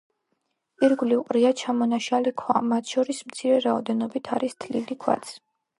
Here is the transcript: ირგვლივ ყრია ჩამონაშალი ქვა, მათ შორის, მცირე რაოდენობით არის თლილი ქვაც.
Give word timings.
ირგვლივ 0.87 1.21
ყრია 1.27 1.51
ჩამონაშალი 1.63 2.35
ქვა, 2.43 2.65
მათ 2.73 2.95
შორის, 2.95 3.23
მცირე 3.31 3.63
რაოდენობით 3.69 4.35
არის 4.39 4.63
თლილი 4.67 5.01
ქვაც. 5.07 5.37